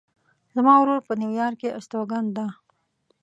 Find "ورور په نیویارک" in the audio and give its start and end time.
0.79-1.57